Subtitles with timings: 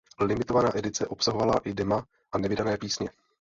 [0.19, 3.09] Limitovaná edice obsahovala i dema a nevydané písně.